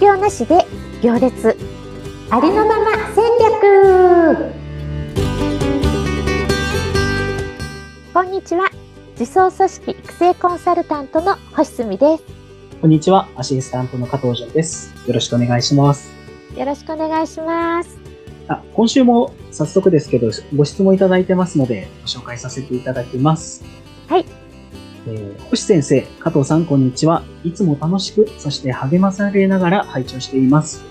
[0.00, 0.66] 業なしで
[1.02, 1.58] 行列。
[2.30, 4.54] ありのまま戦略。
[8.14, 8.70] こんにちは。
[9.18, 12.24] 自走組織育成コンサルタントの星澄です。
[12.80, 13.28] こんにちは。
[13.36, 14.90] アシスタントの加藤潤です。
[15.06, 16.10] よろしくお願いします。
[16.56, 17.98] よろしくお願いします。
[18.48, 23.62] あ今週も早速ですけどご質問いただいてますのでご紹介させていただきます。
[24.08, 24.24] はい
[25.06, 27.22] えー、星先生、加藤さん、こんにちは。
[27.42, 30.84] いつも楽しく、そして励まされながら拝聴しています。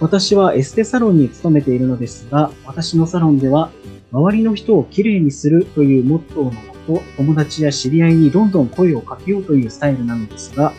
[0.00, 3.70] 私はエステサロンに勤めているのですが、私のサロンでは、
[4.12, 10.72] 周りの人をきれいにするというモットーのもと、友達や知り合いにどんどん声をかけようというスタイルなのですが、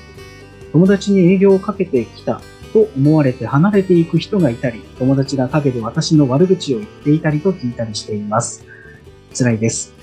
[0.74, 2.42] 友達に営業をかけてきた
[2.74, 8.66] と思われて離れていく人がいたり、友達が陰で私の悪口を言っていたりと聞いたりしています。
[9.34, 9.94] 辛いです。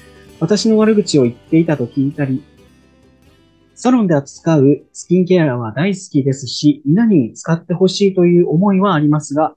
[0.41, 2.42] 私の悪口を言っていたと聞いたり、
[3.77, 9.56] サロンで扱うスキンケアは大好きですし、皆に使ってほしいという思いはありますが、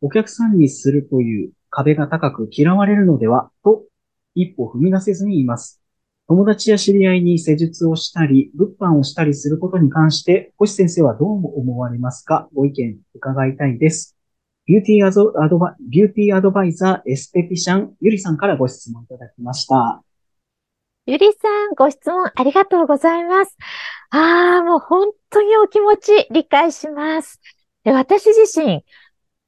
[0.00, 3.82] お客さんにするという壁が高く嫌われるのではと
[4.34, 5.82] 一歩踏み出せずにいます。
[6.28, 12.48] 友達や知り合いに施術をしたり、物販をしたりすることに関して、星先生はどう思われますか？
[12.54, 14.16] ご意見伺いたいです。
[14.66, 20.02] ビューティーアドバビューティーアドバイザーエステティシャンゆりさんからご質問いただきました。
[21.06, 23.56] ゆりさん、ご質問ありがとうございます。
[24.10, 27.40] ああ、もう本当にお気持ち理解します。
[27.84, 28.84] で私自身、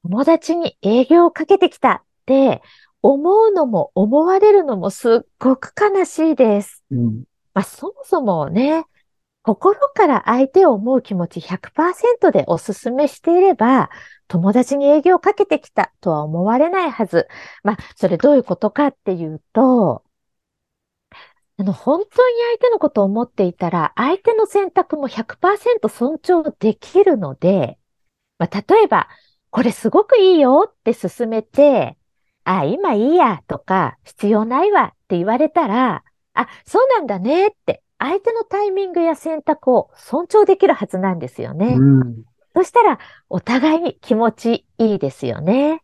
[0.05, 2.63] 友達に営業をかけてきたって
[3.03, 6.85] 思うのも思われるのもすっごく悲しいです。
[6.93, 8.85] うん、まあ、そもそもね、
[9.43, 13.91] 心から相手を思う気持ち100%でお勧めしていれば、
[14.29, 17.27] 友達に営業をかけてきたとは思われないはず。
[17.65, 20.05] まあ、それどういうことかっていうと、
[21.61, 27.79] あの、本当に相手のことを思っていたら、相手の選択も100%尊重できるので、
[28.39, 29.09] まあ、例えば、
[29.51, 31.97] これすごくいいよって勧めて、
[32.45, 41.75] あ、今いいやとか、必要ないわって言われたら、あ、そうなんだねって、相手のタイミングや選択を尊重できるはずなんですよね。
[41.75, 42.23] うん、
[42.55, 45.83] そしたら、お互いに気持ちいいですよね。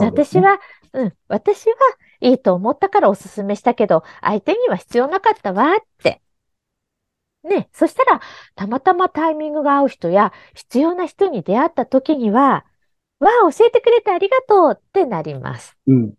[0.00, 0.58] ね私は、
[0.92, 1.76] うん、私は
[2.20, 6.22] いいと思ったからおすすめしたけど、相手には必要なかったわって。
[7.42, 8.20] ね、そしたら、
[8.54, 12.66] たまたまタイミングが合う人や必要な人に出会った時には、
[13.20, 15.76] わあ、教えてくれてありがとうってなります。
[15.86, 16.14] うん。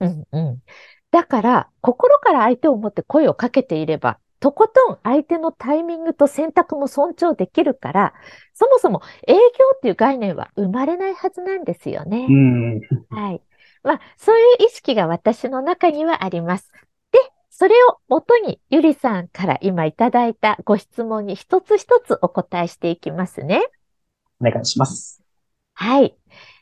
[0.00, 0.62] うんうん。
[1.10, 8.14] だから、心から相手を思って声をかけていれば、とことん相手のタイミングと選択も尊重できるから、
[8.54, 9.40] そもそも営業
[9.76, 12.26] っていう概念は生まれないはずなんですよね。
[12.28, 13.42] うん、はい。
[13.82, 16.70] まあ、そういう意識が私の中にはあります。
[17.12, 17.18] で、
[17.50, 23.62] それをもとにゆりさんから今いただいたご質問に一つ一つお答えしていきますね。
[24.40, 25.22] お願いします。
[25.74, 26.16] はい。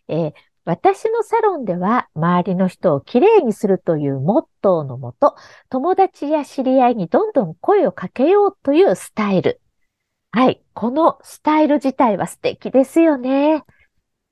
[0.09, 0.33] えー、
[0.67, 5.37] 私のサロンでは周りの人をきれいにするというモットーのもと、
[5.71, 9.61] 友達や知り合いにどんどん声をかけようというスタイル。
[10.33, 10.61] はい。
[10.75, 13.63] このスタイル自体は素敵ですよね。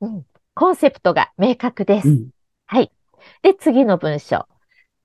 [0.01, 0.27] うん。
[0.55, 2.09] コンセプトが明確です。
[2.09, 2.31] うん、
[2.67, 2.91] はい。
[3.43, 4.49] で、次の文章。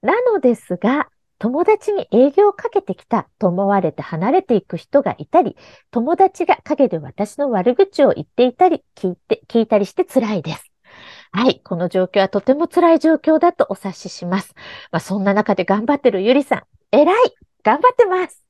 [0.02, 5.56] なのですが、友達に営業をかけてきたと思われて離れていく人がいたり、
[5.92, 10.69] 友達が陰で私の悪口を言っていたり、聞いて、聞いたりして辛いです。
[11.32, 11.62] はい。
[11.64, 14.56] この状況はとても辛い状況だとお察しします。
[14.92, 17.16] まあ、そんな中で頑張ってるゆりさん、偉い
[17.64, 18.44] 頑張ってます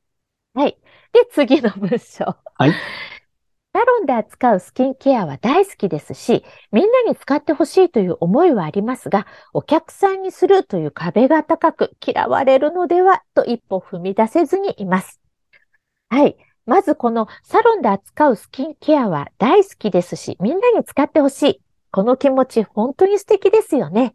[0.53, 0.77] はい。
[1.13, 2.35] で、次の文章。
[2.55, 2.73] はい。
[3.71, 15.19] サロンで扱うスキンケアは大好きですし、みんなに使ってほしいという思いはありますが、お客さんにするという壁が高く嫌われるのではと一歩踏み出せずにいます。
[16.09, 16.35] はい。
[16.65, 21.61] まずこのサロンで扱うスキンケアは大好きですし、みんなに使ってほしい。
[21.91, 24.13] この気持ち本当に素敵ですよね。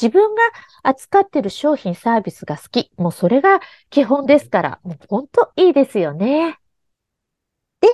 [0.00, 0.42] 自分が
[0.84, 2.90] 扱ってる商品サービスが好き。
[2.96, 6.58] もうそれが基本ですから、もう本当いいですよね。
[7.80, 7.88] で、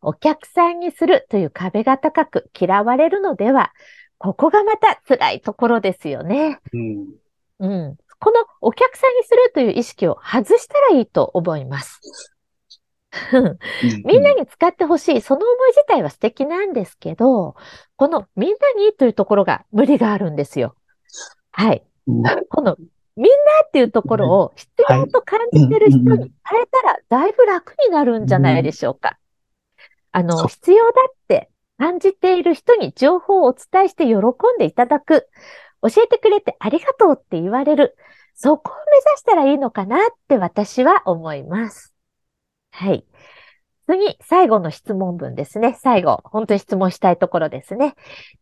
[0.00, 3.72] お客さんにするという壁が高く嫌われるのでは、
[4.18, 6.58] ここがまた辛いところですよね。
[6.72, 7.06] うん。
[7.60, 7.96] うん。
[8.18, 12.00] このお客さんにするという意識を外したらいいと思います。
[14.04, 17.56] みんなに使ってほしい、その思い自体は素敵なんですけど、
[17.96, 20.74] このみんなにというところが無理があるんですよ。
[21.52, 21.84] はい。
[22.48, 22.76] この
[23.16, 23.30] みんな
[23.66, 29.18] っていうところを必要と感じてる人に変えたらだいぶ楽になるんじゃないでしょうか。
[30.12, 34.22] あの、必要だって感じている人に情報をお伝えして喜ん
[34.58, 35.28] でいただく。
[35.82, 37.96] 教えてくれてありがとうって言われる。
[38.34, 41.93] そこを目指したらいいのかなって私は思います。
[42.76, 43.04] はい。
[43.86, 45.76] 次、最後の質問文ですね。
[45.78, 47.94] 最後、本当に質問したいところですね。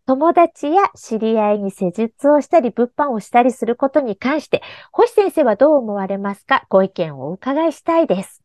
[0.06, 6.64] 友達や知り合いに施術をしたり、物販をしたりすることに関して、星先生はどう思われますか？
[6.70, 8.42] ご意見をお伺いしたいです。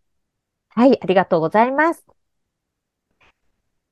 [0.70, 2.06] はい、ありがとうございます。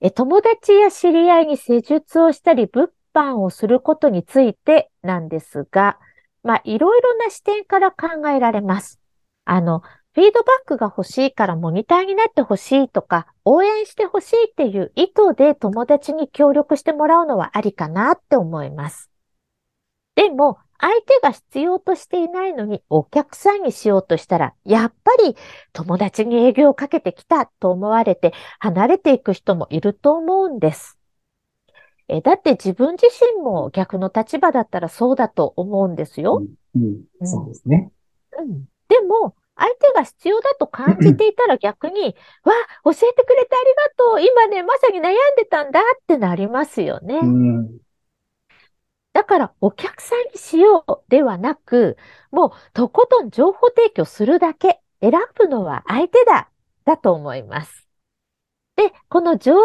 [0.01, 5.97] え友達や知り合いに施術をしたり、物販をすることについてなんですが、
[6.43, 8.99] まあ、いろいろな視点から考えられます。
[9.45, 9.81] あの、
[10.15, 19.11] フィードバックが欲しいからモニターになって欲しいとか、応援して欲しいっていう意図で友達に協力してもらうのはありかなって思います。
[20.15, 25.35] でも、相手が必要としていないのにお客さんにしようとしたら、やっぱり
[25.73, 30.97] 友達に営業をかけてきたと思われて離れていく人もいると思うんです。
[32.07, 36.41] えだって自分自身も逆の立場だったらそうだと思うんですよ。
[36.73, 37.91] うん、うん、そうですね。
[38.39, 38.65] うん。
[38.87, 42.53] でも、相手が必要だと感じていたら逆に、 わ、
[42.83, 44.21] 教えてくれてありがとう。
[44.21, 47.19] 今ね、まさに悩んでたんだってなりますよね。
[47.19, 47.77] うん、
[49.13, 51.97] だから、お客さんにしようではなく、
[52.31, 56.49] もう、とことん情報提供するだけ、選ぶのは相手だ、
[56.83, 57.87] だと思います。
[58.75, 59.55] で、この情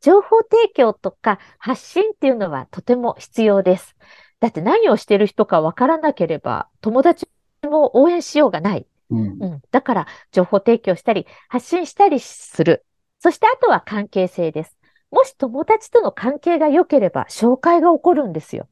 [0.00, 3.96] 情報提供とか発信っていうのはとても必要です。
[4.40, 7.28] だって何をしてる人かわからなければ、友達
[7.62, 8.86] も応援しようがない。
[9.10, 9.62] うん、うん。
[9.70, 12.84] だから、情報提供したり、発信したりする。
[13.18, 14.76] そして、あとは関係性です。
[15.10, 18.68] もし友達との関係が良ければ、紹介が起こるんですよ。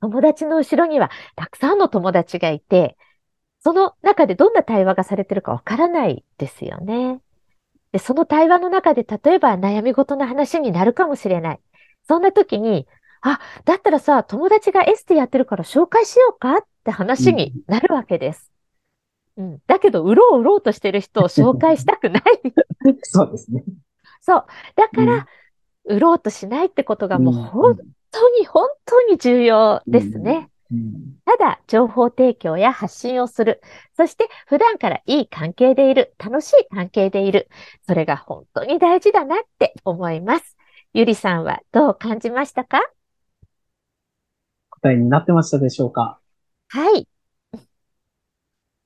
[0.00, 2.96] 友達の後ろには、たくさんの友達がいて、
[3.60, 7.20] その中でどんな対話がされてるかわからないですよね。
[7.92, 11.60] で、その対話の中で、例えば悩み事の話になるかもしれない。
[12.06, 12.86] そんな時に、
[13.22, 18.53] あ、だったらさ、友達がエステやってるから紹介しようかって話になるわけです。
[19.36, 19.58] うん。
[19.66, 22.22] だけど、うろううろうとしてる人を紹介したくない
[23.02, 23.64] そうですね。
[24.20, 24.46] そう。
[24.76, 25.26] だから、
[25.84, 27.76] うん、売ろうとしないってことがもう本
[28.10, 30.48] 当に本当に重要ですね。
[30.70, 33.60] うんうん、ただ、情報提供や発信をする。
[33.96, 36.14] そして、普段からいい関係でいる。
[36.18, 37.48] 楽しい関係でいる。
[37.86, 40.56] それが本当に大事だなって思います。
[40.94, 42.80] ゆりさんはどう感じましたか？
[44.70, 46.18] 答えになってましたでしょうか？
[46.68, 47.06] はい。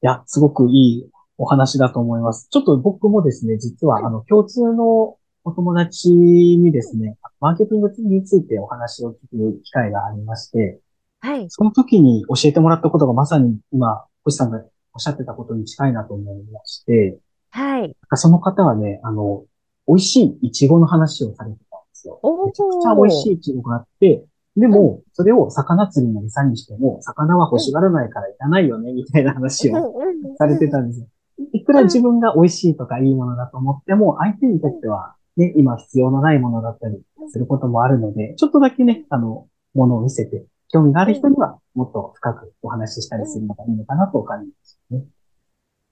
[0.02, 2.48] いや、すごくいいお話だと思います。
[2.50, 10.80] ちょっと僕もですね、実は、あの、共通のお友達にですね、マーケティングについてお話を聞く機会がありまして、
[11.20, 11.46] はい。
[11.48, 14.58] その時に教えてもらったことがまさに今、星さんが
[14.92, 17.18] おっしゃってたことに近いなと思いまして、
[17.50, 17.96] はい。
[18.14, 19.44] その方はね、あの、
[19.86, 22.20] 美味しいイチゴの話をされてたんですよ。
[22.46, 24.24] めちゃくちゃ美味しいイチゴがあって、
[24.58, 29.93] でも、それを魚釣りの餌にしても、魚は欲しがらないからいらないよね、みたいな話を
[30.37, 31.06] されてたんですよ。
[31.52, 37.00] いくら自分が美味しいとかいいものだと思っても、相手にとっては、ね、今必要のないものだったり
[37.31, 45.04] することもあるので、ちょっとだけね、あの、ものを見せて、興味がある人にはもっと深くお話ししたりするのがいいのかなと感じますね。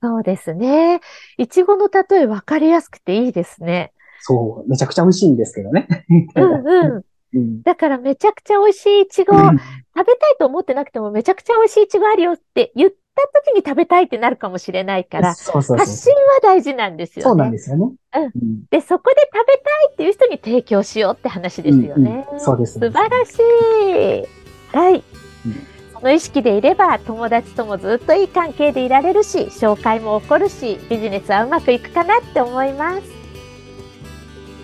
[0.02, 1.00] そうですね。
[1.38, 3.92] いちごの例え分かりやすくていいですね。
[4.20, 5.88] そう、めちゃくちゃ美味しいんですけどね。
[6.36, 7.04] うんうん。
[7.62, 12.96] だからめちゃくちゃ美味しいイチゴ、食べたいと思ってなくてもめちゃくちゃ美味しいイチゴあるよって言った
[13.44, 17.28] 時に食べたいってなるかもしれないから、そうそう発信は大事なんですよね。
[17.30, 17.92] そうなんですよね。
[18.14, 18.64] うん。
[18.70, 22.26] で、そこで食べたいっていう人に提供しようって話ですよね。
[22.28, 23.38] うんうん、そうです、ね、素晴らし
[24.72, 24.76] い。
[24.76, 25.04] はい。
[25.94, 33.02] その意識でいれば友達ともずっといい関係でいられるし、紹介も起こるし、ビジネスはうまくいくかなって思います。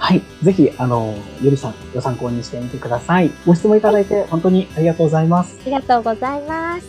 [0.03, 0.23] はい。
[0.43, 3.31] ぜひ、あの、ゆりさん、ご参考にしてみてください。
[3.47, 5.57] ご質問いただいて本当にありがとうございます。
[5.63, 6.89] ありがとうございます。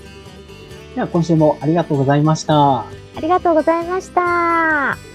[0.95, 2.79] では、今週もありがとうございました。
[2.79, 2.85] あ
[3.21, 5.12] りがとうございました。